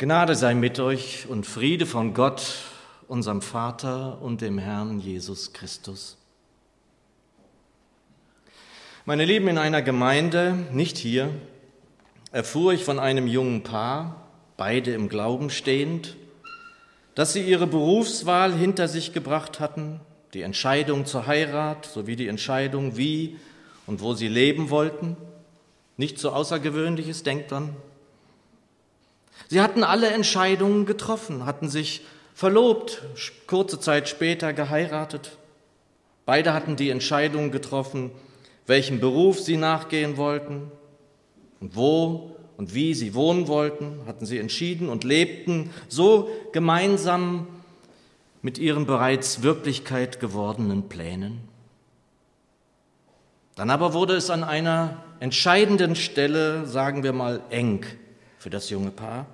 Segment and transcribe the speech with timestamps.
[0.00, 2.54] Gnade sei mit euch und Friede von Gott,
[3.06, 6.16] unserem Vater und dem Herrn Jesus Christus.
[9.04, 11.28] Meine Lieben, in einer Gemeinde, nicht hier,
[12.32, 14.26] erfuhr ich von einem jungen Paar,
[14.56, 16.16] beide im Glauben stehend,
[17.14, 20.00] dass sie ihre Berufswahl hinter sich gebracht hatten,
[20.32, 23.36] die Entscheidung zur Heirat sowie die Entscheidung, wie
[23.86, 25.18] und wo sie leben wollten.
[25.98, 27.76] Nicht so Außergewöhnliches, denkt dran.
[29.50, 32.02] Sie hatten alle Entscheidungen getroffen, hatten sich
[32.34, 33.02] verlobt,
[33.48, 35.38] kurze Zeit später geheiratet.
[36.24, 38.12] Beide hatten die Entscheidung getroffen,
[38.68, 40.70] welchem Beruf sie nachgehen wollten
[41.58, 47.48] und wo und wie sie wohnen wollten, hatten sie entschieden und lebten so gemeinsam
[48.42, 51.40] mit ihren bereits Wirklichkeit gewordenen Plänen.
[53.56, 57.84] Dann aber wurde es an einer entscheidenden Stelle, sagen wir mal, eng
[58.38, 59.26] für das junge Paar.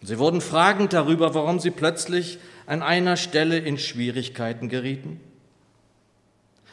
[0.00, 5.20] Sie wurden fragend darüber, warum sie plötzlich an einer Stelle in Schwierigkeiten gerieten.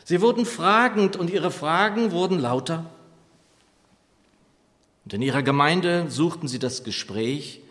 [0.04, 2.86] Sie wurden fragend und ihre Fragen wurden lauter.
[5.04, 7.62] Und in ihrer Gemeinde suchten sie das Gespräch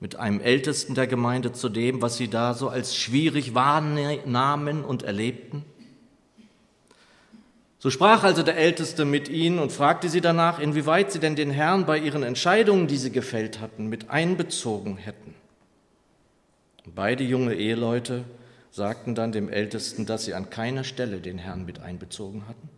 [0.00, 5.02] mit einem Ältesten der Gemeinde zu dem, was sie da so als schwierig wahrnahmen und
[5.02, 5.64] erlebten.
[7.80, 11.50] So sprach also der Älteste mit ihnen und fragte sie danach, inwieweit sie denn den
[11.50, 15.34] Herrn bei ihren Entscheidungen, die sie gefällt hatten, mit einbezogen hätten.
[16.84, 18.24] Beide junge Eheleute
[18.72, 22.68] sagten dann dem Ältesten, dass sie an keiner Stelle den Herrn mit einbezogen hatten.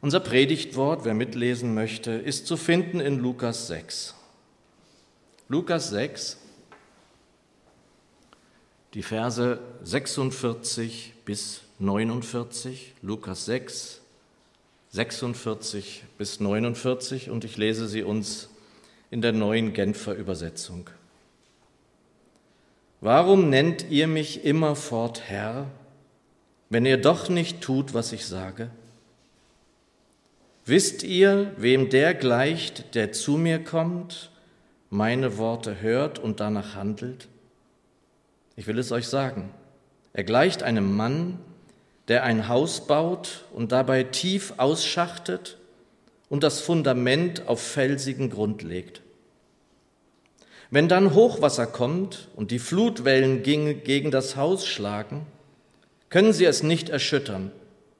[0.00, 4.14] Unser Predigtwort, wer mitlesen möchte, ist zu finden in Lukas 6.
[5.48, 6.38] Lukas 6,
[8.92, 14.00] die Verse 46 bis 49, Lukas 6,
[14.90, 18.48] 46 bis 49 und ich lese sie uns
[19.10, 20.90] in der neuen Genfer Übersetzung.
[23.00, 25.66] Warum nennt ihr mich immerfort Herr,
[26.70, 28.70] wenn ihr doch nicht tut, was ich sage?
[30.64, 34.30] Wisst ihr, wem der gleicht, der zu mir kommt,
[34.88, 37.28] meine Worte hört und danach handelt?
[38.56, 39.50] Ich will es euch sagen.
[40.14, 41.40] Er gleicht einem Mann,
[42.06, 45.58] der ein Haus baut und dabei tief ausschachtet
[46.28, 49.02] und das Fundament auf felsigen Grund legt.
[50.70, 55.26] Wenn dann Hochwasser kommt und die Flutwellen gegen das Haus schlagen,
[56.10, 57.50] können sie es nicht erschüttern,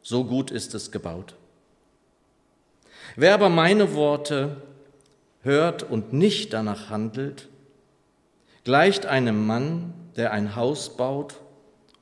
[0.00, 1.34] so gut ist es gebaut.
[3.16, 4.62] Wer aber meine Worte
[5.42, 7.48] hört und nicht danach handelt,
[8.62, 11.34] gleicht einem Mann, der ein Haus baut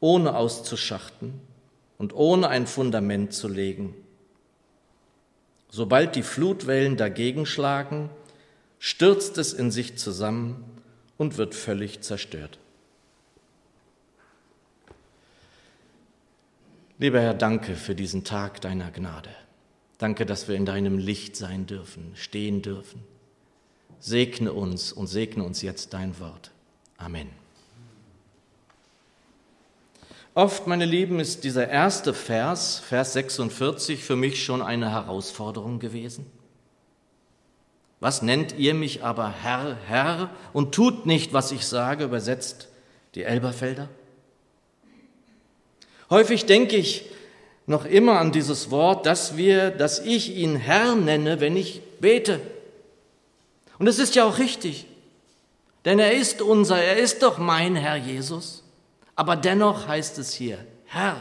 [0.03, 1.41] ohne auszuschachten
[1.97, 3.95] und ohne ein Fundament zu legen.
[5.71, 8.11] Sobald die Flutwellen dagegen schlagen,
[8.81, 10.65] stürzt es in sich zusammen
[11.19, 12.59] und wird völlig zerstört.
[16.99, 19.31] Lieber Herr, danke für diesen Tag deiner Gnade.
[19.99, 23.05] Danke, dass wir in deinem Licht sein dürfen, stehen dürfen.
[24.01, 26.51] Segne uns und segne uns jetzt dein Wort.
[26.97, 27.42] Amen.
[30.35, 36.25] Oft, meine Lieben, ist dieser erste Vers, Vers 46, für mich schon eine Herausforderung gewesen.
[38.01, 42.69] Was nennt ihr mich aber Herr, Herr und tut nicht, was ich sage, übersetzt
[43.15, 43.89] die Elberfelder?
[46.09, 47.05] Häufig denke ich
[47.67, 52.41] noch immer an dieses Wort, dass wir, dass ich ihn Herr nenne, wenn ich bete.
[53.79, 54.87] Und es ist ja auch richtig,
[55.85, 58.62] denn er ist unser, er ist doch mein Herr Jesus.
[59.23, 61.17] Aber dennoch heißt es hier, Herr.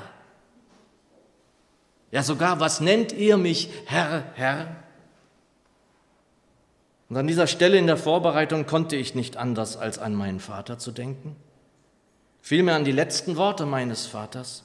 [2.10, 4.76] Ja sogar, was nennt ihr mich Herr, Herr?
[7.10, 10.80] Und an dieser Stelle in der Vorbereitung konnte ich nicht anders, als an meinen Vater
[10.80, 11.36] zu denken.
[12.42, 14.64] Vielmehr an die letzten Worte meines Vaters.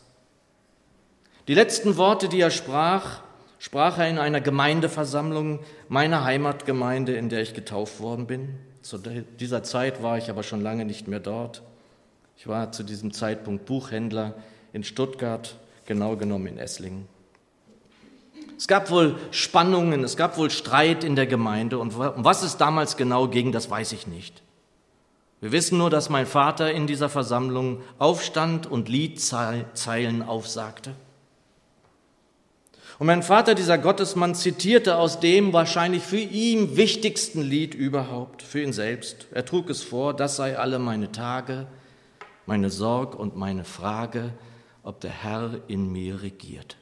[1.46, 3.20] Die letzten Worte, die er sprach,
[3.58, 5.60] sprach er in einer Gemeindeversammlung
[5.90, 8.58] meiner Heimatgemeinde, in der ich getauft worden bin.
[8.80, 11.62] Zu dieser Zeit war ich aber schon lange nicht mehr dort.
[12.38, 14.34] Ich war zu diesem Zeitpunkt Buchhändler
[14.72, 15.56] in Stuttgart,
[15.86, 17.08] genau genommen in Esslingen.
[18.58, 22.56] Es gab wohl Spannungen, es gab wohl Streit in der Gemeinde und um was es
[22.56, 24.42] damals genau ging, das weiß ich nicht.
[25.40, 30.94] Wir wissen nur, dass mein Vater in dieser Versammlung aufstand und Liedzeilen aufsagte.
[32.98, 38.62] Und mein Vater, dieser Gottesmann, zitierte aus dem wahrscheinlich für ihn wichtigsten Lied überhaupt, für
[38.62, 39.26] ihn selbst.
[39.32, 41.66] Er trug es vor, das sei alle meine Tage,
[42.46, 44.32] meine Sorg und meine Frage,
[44.82, 46.76] ob der Herr in mir regiert.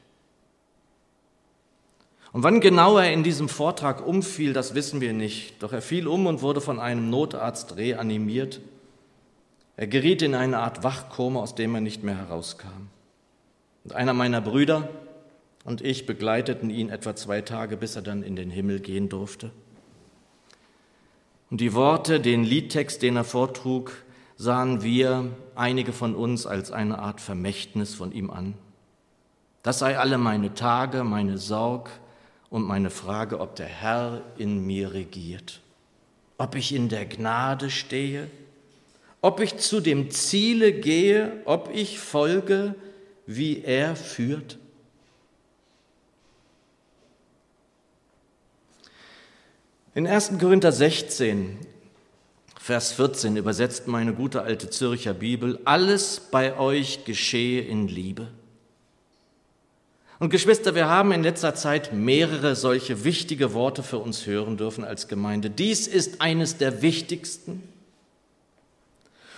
[2.33, 5.63] Und wann genau er in diesem Vortrag umfiel, das wissen wir nicht.
[5.63, 8.61] Doch er fiel um und wurde von einem Notarzt reanimiert.
[9.77, 12.89] Er geriet in eine Art Wachkoma, aus dem er nicht mehr herauskam.
[13.85, 14.89] Und einer meiner Brüder
[15.65, 19.51] und ich begleiteten ihn etwa zwei Tage, bis er dann in den Himmel gehen durfte.
[21.51, 23.93] Und die Worte, den Liedtext, den er vortrug,
[24.45, 28.55] sahen wir, einige von uns, als eine Art Vermächtnis von ihm an.
[29.63, 31.91] Das sei alle meine Tage, meine Sorg,
[32.51, 35.61] und meine Frage, ob der Herr in mir regiert,
[36.39, 38.31] ob ich in der Gnade stehe,
[39.23, 42.77] ob ich zu dem Ziele gehe, ob ich folge,
[43.27, 44.59] wie er führt.
[49.97, 50.39] In 1.
[50.39, 51.59] Korinther 16,
[52.65, 58.29] Vers 14 übersetzt meine gute alte Zürcher Bibel, alles bei euch geschehe in Liebe.
[60.19, 64.83] Und Geschwister, wir haben in letzter Zeit mehrere solche wichtige Worte für uns hören dürfen
[64.83, 65.51] als Gemeinde.
[65.51, 67.63] Dies ist eines der wichtigsten.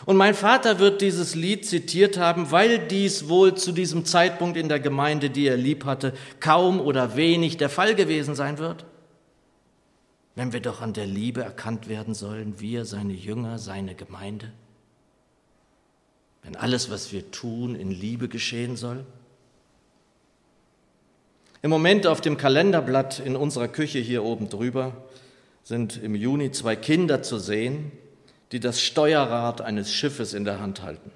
[0.05, 4.69] Und mein Vater wird dieses Lied zitiert haben, weil dies wohl zu diesem Zeitpunkt in
[4.69, 8.85] der Gemeinde, die er lieb hatte, kaum oder wenig der Fall gewesen sein wird.
[10.37, 14.53] Wenn wir doch an der Liebe erkannt werden sollen, wir, seine Jünger, seine Gemeinde.
[16.43, 19.05] Wenn alles, was wir tun, in Liebe geschehen soll.
[21.63, 24.93] Im Moment auf dem Kalenderblatt in unserer Küche hier oben drüber
[25.65, 27.91] sind im Juni zwei Kinder zu sehen,
[28.53, 31.11] die das Steuerrad eines Schiffes in der Hand halten.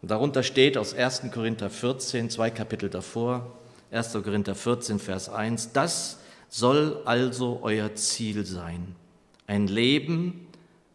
[0.00, 1.24] Und darunter steht aus 1.
[1.32, 3.58] Korinther 14, zwei Kapitel davor,
[3.90, 4.12] 1.
[4.12, 6.18] Korinther 14, Vers 1, das
[6.56, 8.94] soll also euer Ziel sein,
[9.48, 10.46] ein Leben,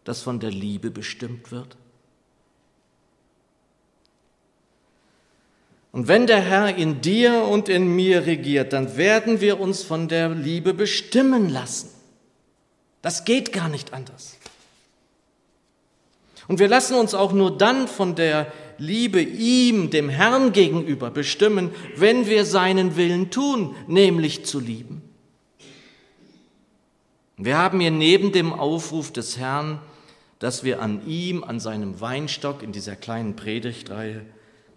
[0.05, 1.75] das von der Liebe bestimmt wird.
[5.91, 10.07] Und wenn der Herr in dir und in mir regiert, dann werden wir uns von
[10.07, 11.89] der Liebe bestimmen lassen.
[13.01, 14.37] Das geht gar nicht anders.
[16.47, 21.71] Und wir lassen uns auch nur dann von der Liebe ihm, dem Herrn gegenüber, bestimmen,
[21.97, 25.08] wenn wir seinen Willen tun, nämlich zu lieben.
[27.41, 29.79] Wir haben hier neben dem Aufruf des Herrn,
[30.39, 34.25] dass wir an ihm, an seinem Weinstock in dieser kleinen Predigtreihe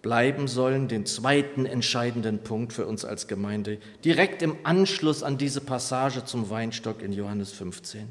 [0.01, 5.61] bleiben sollen, den zweiten entscheidenden Punkt für uns als Gemeinde, direkt im Anschluss an diese
[5.61, 8.09] Passage zum Weinstock in Johannes 15.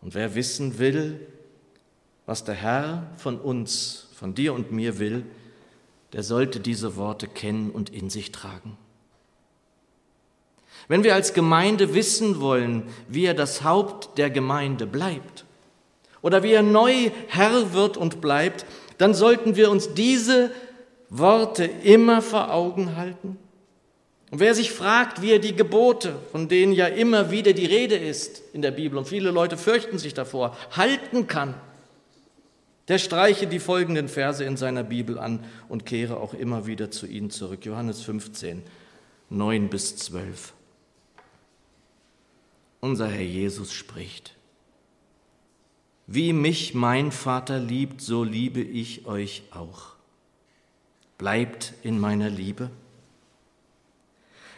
[0.00, 1.26] Und wer wissen will,
[2.24, 5.24] was der Herr von uns, von dir und mir will,
[6.12, 8.78] der sollte diese Worte kennen und in sich tragen.
[10.88, 15.44] Wenn wir als Gemeinde wissen wollen, wie er das Haupt der Gemeinde bleibt
[16.22, 18.66] oder wie er neu Herr wird und bleibt,
[18.98, 20.50] dann sollten wir uns diese
[21.10, 23.38] Worte immer vor Augen halten.
[24.30, 27.96] Und wer sich fragt, wie er die Gebote, von denen ja immer wieder die Rede
[27.96, 31.54] ist in der Bibel, und viele Leute fürchten sich davor, halten kann,
[32.88, 37.06] der streiche die folgenden Verse in seiner Bibel an und kehre auch immer wieder zu
[37.06, 37.64] ihnen zurück.
[37.64, 38.62] Johannes 15,
[39.30, 40.52] 9 bis 12.
[42.84, 44.34] Unser Herr Jesus spricht.
[46.06, 49.94] Wie mich mein Vater liebt, so liebe ich euch auch.
[51.16, 52.68] Bleibt in meiner Liebe.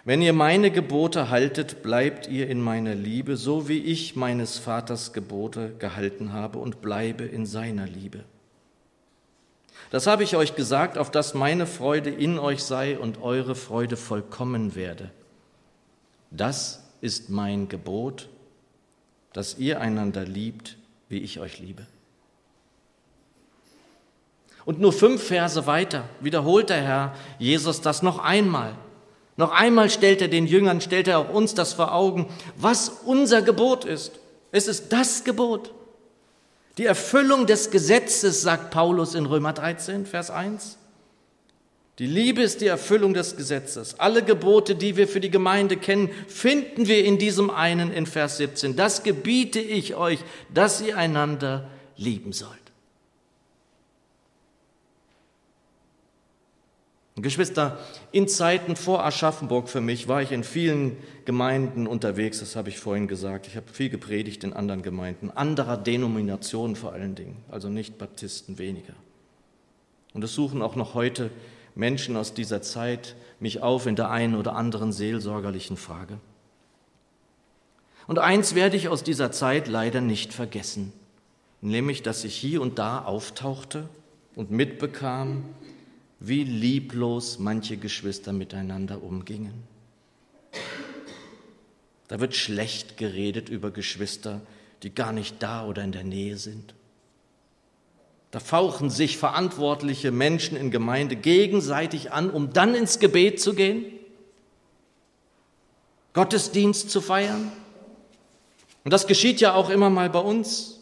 [0.05, 5.13] Wenn ihr meine Gebote haltet, bleibt ihr in meiner Liebe, so wie ich meines Vaters
[5.13, 8.25] Gebote gehalten habe und bleibe in seiner Liebe.
[9.93, 13.97] Das habe ich euch gesagt, auf dass meine Freude in euch sei und eure Freude
[13.97, 15.13] vollkommen werde.
[16.33, 18.29] Das ist mein Gebot,
[19.33, 20.77] dass ihr einander liebt,
[21.09, 21.87] wie ich euch liebe.
[24.65, 28.75] Und nur fünf Verse weiter wiederholt der Herr Jesus das noch einmal.
[29.37, 32.27] Noch einmal stellt er den Jüngern, stellt er auch uns das vor Augen,
[32.57, 34.19] was unser Gebot ist.
[34.51, 35.73] Es ist das Gebot.
[36.79, 40.79] Die Erfüllung des Gesetzes, sagt Paulus in Römer 13, Vers 1.
[41.99, 43.99] Die Liebe ist die Erfüllung des Gesetzes.
[43.99, 48.37] Alle Gebote, die wir für die Gemeinde kennen, finden wir in diesem einen in Vers
[48.37, 48.77] 17.
[48.77, 50.19] Das gebiete ich euch,
[50.53, 52.67] dass ihr einander lieben sollt.
[57.19, 57.79] Geschwister,
[58.13, 62.79] in Zeiten vor Aschaffenburg für mich war ich in vielen Gemeinden unterwegs, das habe ich
[62.79, 63.47] vorhin gesagt.
[63.47, 68.59] Ich habe viel gepredigt in anderen Gemeinden, anderer Denominationen vor allen Dingen, also nicht Baptisten
[68.59, 68.93] weniger.
[70.13, 71.31] Und es suchen auch noch heute
[71.77, 76.19] Menschen aus dieser Zeit mich auf in der einen oder anderen seelsorgerlichen Frage.
[78.07, 80.93] Und eins werde ich aus dieser Zeit leider nicht vergessen,
[81.61, 83.89] nämlich dass ich hier und da auftauchte
[84.35, 85.45] und mitbekam,
[86.19, 89.65] wie lieblos manche Geschwister miteinander umgingen.
[92.09, 94.41] Da wird schlecht geredet über Geschwister,
[94.83, 96.75] die gar nicht da oder in der Nähe sind.
[98.37, 103.87] Da fauchen sich verantwortliche Menschen in Gemeinde gegenseitig an, um dann ins Gebet zu gehen,
[106.13, 107.51] Gottesdienst zu feiern.
[108.85, 110.81] Und das geschieht ja auch immer mal bei uns.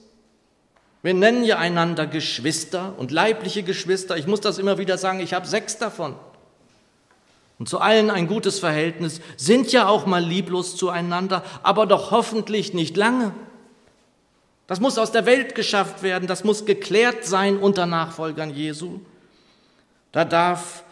[1.05, 4.17] Wir nennen ja einander Geschwister und leibliche Geschwister.
[4.17, 6.17] Ich muss das immer wieder sagen, ich habe sechs davon.
[7.61, 12.75] Und zu allen ein gutes Verhältnis, sind ja auch mal lieblos zueinander, aber doch hoffentlich
[12.75, 13.33] nicht lange.
[14.67, 19.01] Das muss aus der Welt geschafft werden, das muss geklärt sein unter Nachfolgern Jesu.
[20.13, 20.85] Da darf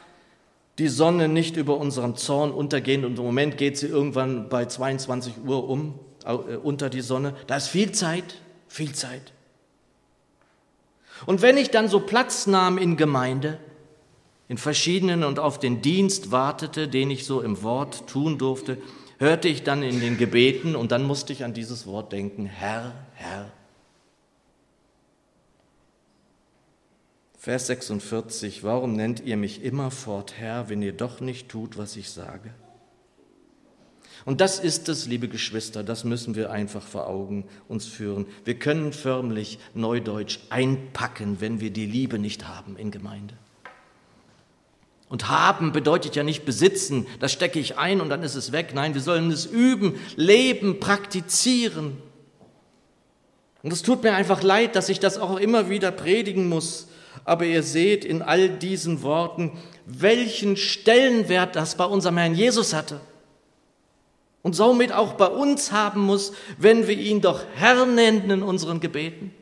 [0.79, 5.35] die Sonne nicht über unserem Zorn untergehen und im Moment geht sie irgendwann bei 22
[5.47, 7.35] Uhr um, äh, unter die Sonne.
[7.47, 8.39] Da ist viel Zeit,
[8.69, 9.33] viel Zeit.
[11.25, 13.59] Und wenn ich dann so Platz nahm in Gemeinde,
[14.49, 18.79] in verschiedenen und auf den Dienst wartete, den ich so im Wort tun durfte,
[19.19, 22.93] hörte ich dann in den Gebeten und dann musste ich an dieses Wort denken, Herr,
[23.15, 23.53] Herr,
[27.43, 32.09] Vers 46, warum nennt ihr mich immerfort Herr, wenn ihr doch nicht tut, was ich
[32.11, 32.55] sage?
[34.25, 38.27] Und das ist es, liebe Geschwister, das müssen wir einfach vor Augen uns führen.
[38.45, 43.35] Wir können förmlich neudeutsch einpacken, wenn wir die Liebe nicht haben in Gemeinde.
[45.09, 48.71] Und haben bedeutet ja nicht besitzen, das stecke ich ein und dann ist es weg.
[48.73, 51.97] Nein, wir sollen es üben, leben, praktizieren.
[53.65, 56.87] Und es tut mir einfach leid, dass ich das auch immer wieder predigen muss.
[57.25, 63.01] Aber ihr seht in all diesen Worten, welchen Stellenwert das bei unserem Herrn Jesus hatte.
[64.43, 68.81] Und somit auch bei uns haben muss, wenn wir ihn doch Herr nennen in unseren
[68.81, 69.33] Gebeten.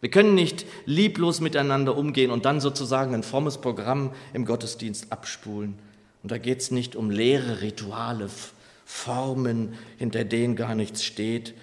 [0.00, 5.78] Wir können nicht lieblos miteinander umgehen und dann sozusagen ein frommes Programm im Gottesdienst abspulen.
[6.22, 8.28] Und da geht es nicht um leere Rituale,
[8.84, 11.54] Formen, hinter denen gar nichts steht,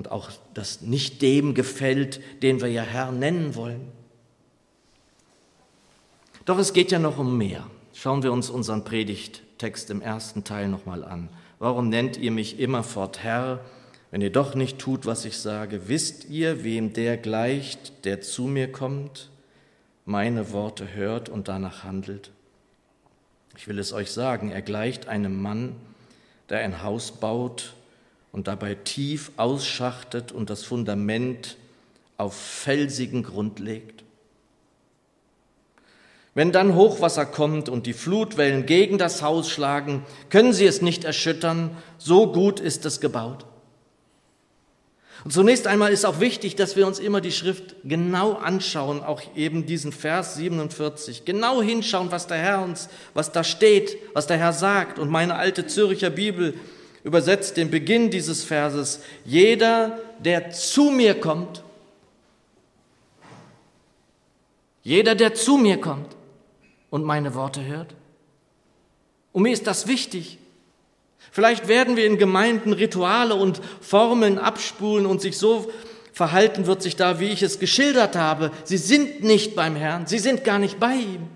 [0.00, 3.92] und auch das nicht dem gefällt, den wir ja Herr nennen wollen.
[6.46, 7.66] Doch es geht ja noch um mehr.
[7.92, 11.28] Schauen wir uns unseren Predigttext im ersten Teil nochmal an.
[11.58, 13.60] Warum nennt ihr mich immerfort Herr,
[14.10, 15.82] wenn ihr doch nicht tut, was ich sage?
[15.88, 19.28] Wisst ihr, wem der gleicht, der zu mir kommt,
[20.06, 22.30] meine Worte hört und danach handelt?
[23.54, 25.76] Ich will es euch sagen, er gleicht einem Mann,
[26.48, 27.74] der ein Haus baut
[28.32, 31.56] und dabei tief ausschachtet und das Fundament
[32.16, 34.04] auf felsigen Grund legt.
[36.34, 41.04] Wenn dann Hochwasser kommt und die Flutwellen gegen das Haus schlagen, können sie es nicht
[41.04, 43.46] erschüttern, so gut ist es gebaut.
[45.24, 49.20] Und zunächst einmal ist auch wichtig, dass wir uns immer die Schrift genau anschauen, auch
[49.36, 54.38] eben diesen Vers 47, genau hinschauen, was der Herr uns, was da steht, was der
[54.38, 54.98] Herr sagt.
[54.98, 56.54] Und meine alte Zürcher Bibel
[57.04, 61.62] übersetzt den Beginn dieses Verses, jeder, der zu mir kommt,
[64.82, 66.16] jeder, der zu mir kommt
[66.90, 67.94] und meine Worte hört.
[69.32, 70.38] Und mir ist das wichtig.
[71.30, 75.70] Vielleicht werden wir in Gemeinden Rituale und Formeln abspulen und sich so
[76.12, 78.50] verhalten wird sich da, wie ich es geschildert habe.
[78.64, 81.28] Sie sind nicht beim Herrn, sie sind gar nicht bei ihm.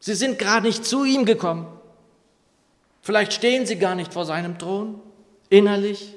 [0.00, 1.66] Sie sind gerade nicht zu ihm gekommen.
[3.06, 5.00] Vielleicht stehen sie gar nicht vor seinem Thron,
[5.48, 6.12] innerlich.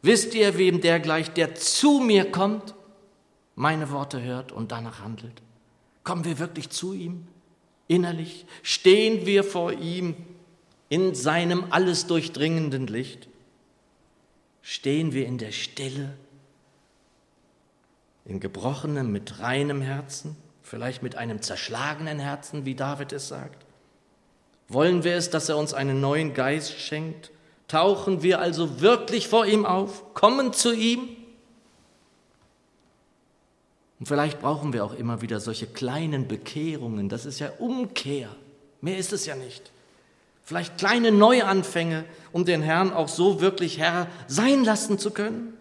[0.00, 2.74] Wisst ihr, wem der gleich, der zu mir kommt,
[3.56, 5.42] meine Worte hört und danach handelt?
[6.02, 7.26] Kommen wir wirklich zu ihm,
[7.88, 8.46] innerlich?
[8.62, 10.16] Stehen wir vor ihm
[10.88, 13.28] in seinem alles durchdringenden Licht?
[14.62, 16.16] Stehen wir in der Stille,
[18.24, 23.65] in gebrochenem, mit reinem Herzen, vielleicht mit einem zerschlagenen Herzen, wie David es sagt?
[24.68, 27.30] Wollen wir es, dass er uns einen neuen Geist schenkt?
[27.68, 31.08] Tauchen wir also wirklich vor ihm auf, kommen zu ihm?
[33.98, 37.08] Und vielleicht brauchen wir auch immer wieder solche kleinen Bekehrungen.
[37.08, 38.28] Das ist ja Umkehr.
[38.80, 39.72] Mehr ist es ja nicht.
[40.44, 45.54] Vielleicht kleine Neuanfänge, um den Herrn auch so wirklich Herr sein lassen zu können.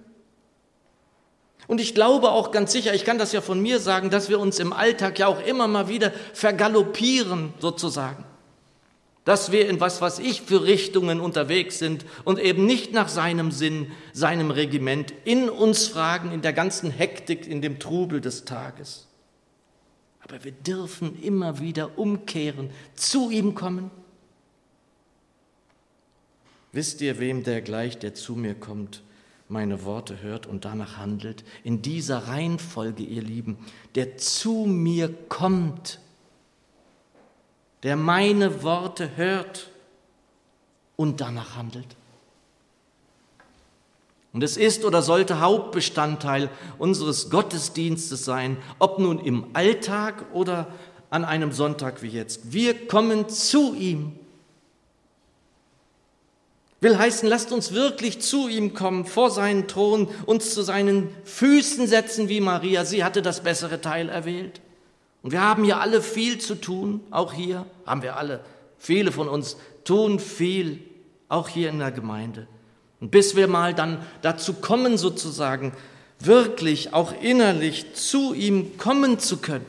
[1.67, 4.39] Und ich glaube auch ganz sicher, ich kann das ja von mir sagen, dass wir
[4.39, 8.25] uns im Alltag ja auch immer mal wieder vergaloppieren sozusagen
[9.25, 13.51] dass wir in was, was ich für Richtungen unterwegs sind und eben nicht nach seinem
[13.51, 19.07] Sinn, seinem Regiment in uns fragen, in der ganzen Hektik, in dem Trubel des Tages.
[20.21, 23.89] Aber wir dürfen immer wieder umkehren, zu ihm kommen.
[26.71, 29.01] Wisst ihr, wem der gleich, der zu mir kommt,
[29.49, 31.43] meine Worte hört und danach handelt?
[31.63, 33.57] In dieser Reihenfolge, ihr Lieben,
[33.95, 35.99] der zu mir kommt,
[37.85, 39.69] der meine Worte hört
[40.95, 41.85] und danach handelt.
[44.33, 46.49] Und es ist oder sollte Hauptbestandteil
[46.79, 50.67] unseres Gottesdienstes sein, ob nun im Alltag oder
[51.11, 52.51] an einem Sonntag wie jetzt.
[52.51, 54.13] Wir kommen zu ihm.
[56.81, 61.85] Will heißen, lasst uns wirklich zu ihm kommen, vor seinen Thron, uns zu seinen Füßen
[61.85, 62.83] setzen wie Maria.
[62.83, 64.59] Sie hatte das bessere Teil erwählt.
[65.25, 68.41] Und wir haben ja alle viel zu tun, auch hier haben wir alle.
[68.77, 70.81] Viele von uns tun viel,
[71.29, 72.47] auch hier in der Gemeinde.
[73.01, 75.73] Und bis wir mal dann dazu kommen, sozusagen,
[76.19, 79.65] wirklich auch innerlich zu ihm kommen zu können.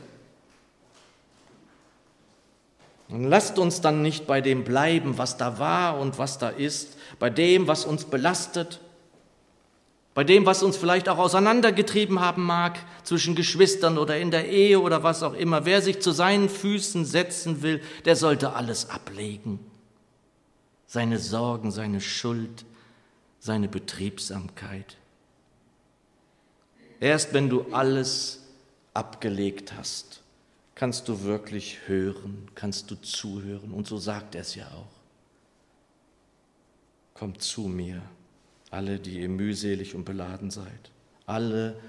[3.09, 6.97] Und lasst uns dann nicht bei dem bleiben, was da war und was da ist,
[7.17, 8.79] bei dem, was uns belastet,
[10.17, 14.79] bei dem, was uns vielleicht auch auseinandergetrieben haben mag zwischen Geschwistern oder in der Ehe
[14.79, 15.65] oder was auch immer.
[15.65, 19.59] Wer sich zu seinen Füßen setzen will, der sollte alles ablegen.
[20.87, 22.65] Seine Sorgen, seine Schuld,
[23.37, 24.97] seine Betriebsamkeit.
[26.99, 28.41] Erst wenn du alles
[28.95, 30.23] abgelegt hast,
[30.73, 33.69] kannst du wirklich hören, kannst du zuhören.
[33.69, 34.89] Und so sagt er es ja auch.
[37.13, 38.01] Kommt zu mir,
[38.69, 40.91] alle, die ihr mühselig und beladen seid.
[41.25, 41.79] Alle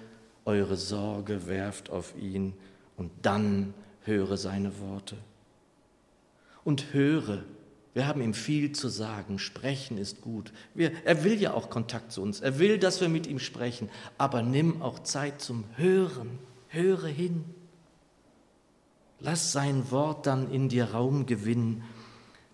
[0.45, 2.55] eure Sorge werft auf ihn
[2.97, 5.17] und dann höre seine Worte.
[6.65, 7.45] Und höre,
[7.95, 9.39] wir haben ihm viel zu sagen.
[9.39, 10.53] Sprechen ist gut.
[10.75, 12.41] Wir, er will ja auch Kontakt zu uns.
[12.41, 13.89] Er will, dass wir mit ihm sprechen.
[14.19, 16.39] Aber nimm auch Zeit zum Hören.
[16.69, 17.45] Höre hin.
[19.21, 21.83] Lass sein Wort dann in dir Raum gewinnen,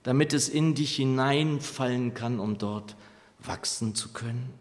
[0.03, 2.97] damit es in dich hineinfallen kann, um dort
[3.47, 4.53] wachsen zu können.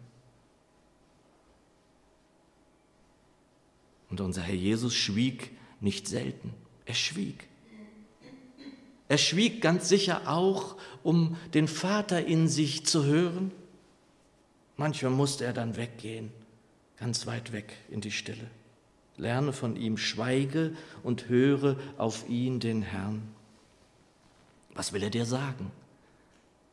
[4.10, 6.54] Und unser Herr Jesus schwieg nicht selten.
[6.86, 7.48] Er schwieg.
[9.08, 13.52] Er schwieg ganz sicher auch, um den Vater in sich zu hören.
[14.78, 16.32] Manchmal musste er dann weggehen,
[16.98, 18.50] ganz weit weg in die Stille.
[19.18, 23.22] Lerne von ihm, schweige und höre auf ihn, den Herrn.
[24.74, 25.72] Was will er dir sagen?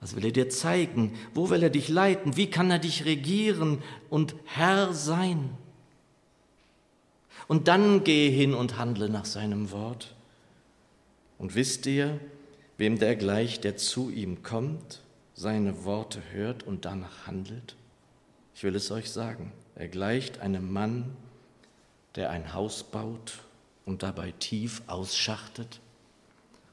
[0.00, 1.12] Was will er dir zeigen?
[1.34, 2.36] Wo will er dich leiten?
[2.36, 5.50] Wie kann er dich regieren und Herr sein?
[7.48, 10.14] Und dann gehe hin und handle nach seinem Wort.
[11.36, 12.18] Und wisst ihr,
[12.78, 15.02] wem der gleich, der zu ihm kommt,
[15.34, 17.76] seine Worte hört und danach handelt?
[18.54, 19.52] Ich will es euch sagen.
[19.74, 21.16] Er gleicht einem Mann,
[22.14, 23.40] der ein Haus baut
[23.84, 25.80] und dabei tief ausschachtet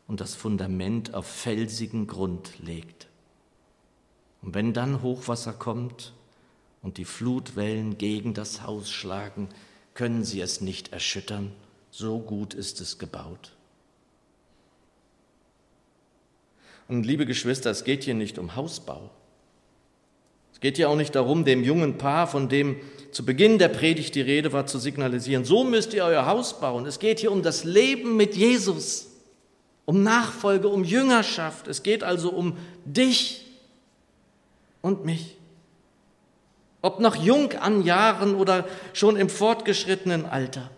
[0.08, 3.08] und das Fundament auf felsigen Grund legt.
[4.48, 6.14] Und wenn dann Hochwasser kommt
[6.82, 9.50] und die Flutwellen gegen das Haus schlagen,
[9.94, 11.52] können sie es nicht erschüttern,
[11.92, 13.52] so gut ist es gebaut.
[16.88, 19.10] Und liebe Geschwister, es geht hier nicht um Hausbau.
[20.54, 22.78] Es geht hier auch nicht darum, dem jungen Paar, von dem
[23.12, 26.86] zu Beginn der Predigt die Rede war, zu signalisieren, so müsst ihr euer Haus bauen.
[26.86, 29.08] Es geht hier um das Leben mit Jesus,
[29.84, 31.68] um Nachfolge, um Jüngerschaft.
[31.68, 32.56] Es geht also um
[32.86, 33.44] dich
[34.88, 35.38] und mich.
[36.82, 40.72] Ob noch jung an Jahren oder schon im fortgeschrittenen Alter.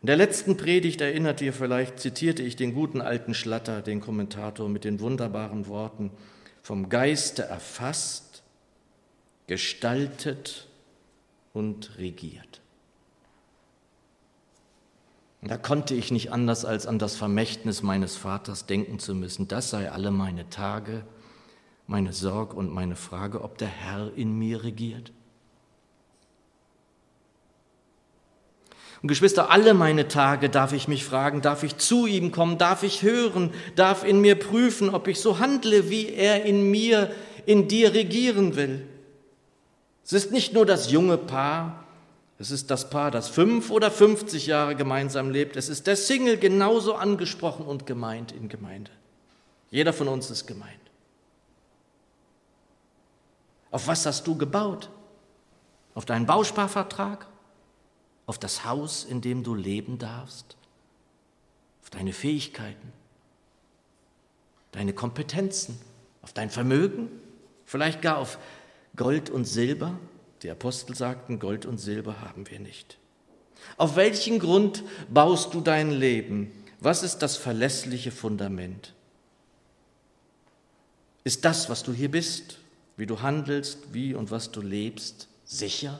[0.00, 4.68] In der letzten Predigt erinnert ihr vielleicht, zitierte ich den guten alten Schlatter, den Kommentator,
[4.68, 6.10] mit den wunderbaren Worten,
[6.62, 8.42] vom Geiste erfasst,
[9.46, 10.68] gestaltet
[11.52, 12.60] und regiert.
[15.42, 19.46] Da konnte ich nicht anders als an das Vermächtnis meines Vaters denken zu müssen.
[19.46, 21.04] Das sei alle meine Tage,
[21.88, 25.10] meine Sorg und meine Frage, ob der Herr in mir regiert.
[29.00, 32.82] Und Geschwister, alle meine Tage darf ich mich fragen, darf ich zu ihm kommen, darf
[32.82, 37.10] ich hören, darf in mir prüfen, ob ich so handle, wie er in mir,
[37.46, 38.86] in dir regieren will.
[40.04, 41.84] Es ist nicht nur das junge Paar,
[42.38, 45.56] es ist das Paar, das fünf oder fünfzig Jahre gemeinsam lebt.
[45.56, 48.90] Es ist der Single genauso angesprochen und gemeint in Gemeinde.
[49.70, 50.74] Jeder von uns ist gemeint.
[53.70, 54.90] Auf was hast du gebaut?
[55.94, 57.26] Auf deinen Bausparvertrag?
[58.28, 60.58] auf das Haus, in dem du leben darfst,
[61.82, 62.92] auf deine Fähigkeiten,
[64.70, 65.80] deine Kompetenzen,
[66.20, 67.08] auf dein Vermögen,
[67.64, 68.38] vielleicht gar auf
[68.96, 69.98] Gold und Silber.
[70.42, 72.98] Die Apostel sagten, Gold und Silber haben wir nicht.
[73.78, 76.52] Auf welchen Grund baust du dein Leben?
[76.80, 78.92] Was ist das verlässliche Fundament?
[81.24, 82.58] Ist das, was du hier bist,
[82.98, 85.98] wie du handelst, wie und was du lebst, sicher?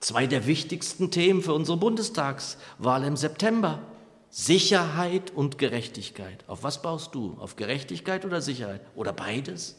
[0.00, 3.78] Zwei der wichtigsten Themen für unsere Bundestagswahl im September.
[4.30, 6.42] Sicherheit und Gerechtigkeit.
[6.48, 7.36] Auf was baust du?
[7.38, 8.80] Auf Gerechtigkeit oder Sicherheit?
[8.96, 9.76] Oder beides?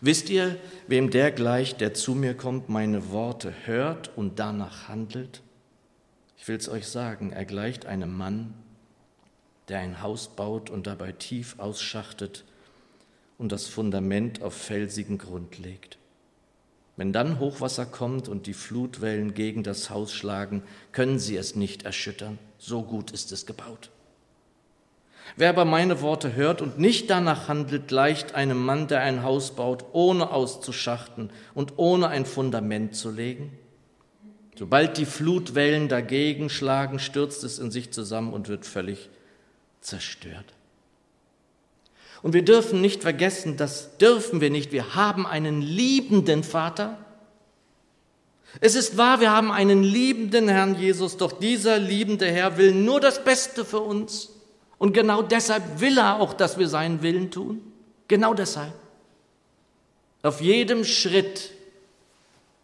[0.00, 0.58] Wisst ihr,
[0.88, 5.42] wem der gleich, der zu mir kommt, meine Worte hört und danach handelt?
[6.36, 8.52] Ich will es euch sagen, er gleicht einem Mann,
[9.68, 12.44] der ein Haus baut und dabei tief ausschachtet
[13.38, 15.98] und das Fundament auf felsigen Grund legt.
[16.96, 21.84] Wenn dann Hochwasser kommt und die Flutwellen gegen das Haus schlagen, können sie es nicht
[21.84, 23.90] erschüttern, so gut ist es gebaut.
[25.36, 29.54] Wer aber meine Worte hört und nicht danach handelt, gleicht einem Mann, der ein Haus
[29.56, 33.52] baut, ohne auszuschachten und ohne ein Fundament zu legen.
[34.56, 39.10] Sobald die Flutwellen dagegen schlagen, stürzt es in sich zusammen und wird völlig
[39.86, 40.52] zerstört.
[42.22, 46.98] Und wir dürfen nicht vergessen, das dürfen wir nicht, wir haben einen liebenden Vater.
[48.60, 53.00] Es ist wahr, wir haben einen liebenden Herrn Jesus, doch dieser liebende Herr will nur
[53.00, 54.30] das Beste für uns.
[54.78, 57.60] Und genau deshalb will er auch, dass wir seinen Willen tun.
[58.08, 58.74] Genau deshalb.
[60.22, 61.52] Auf jedem Schritt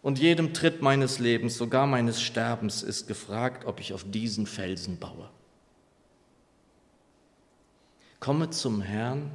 [0.03, 4.99] und jedem Tritt meines Lebens, sogar meines Sterbens, ist gefragt, ob ich auf diesen Felsen
[4.99, 5.31] baue.
[8.23, 9.33] Komme zum Herrn,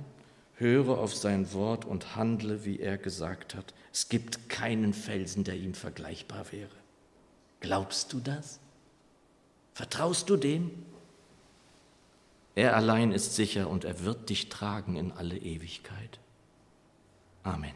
[0.56, 3.74] höre auf sein Wort und handle, wie er gesagt hat.
[3.92, 6.72] Es gibt keinen Felsen, der ihm vergleichbar wäre.
[7.60, 8.62] Glaubst du das?
[9.74, 10.72] Vertraust du dem?
[12.56, 16.22] Er allein ist sicher und er wird dich tragen in alle Ewigkeit.
[17.44, 17.76] Amen.